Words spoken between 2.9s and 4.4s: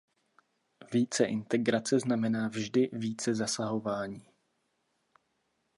více zasahování.